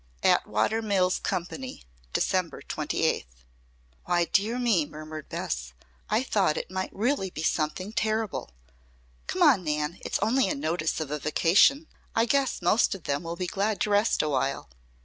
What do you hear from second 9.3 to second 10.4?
on, Nan. It's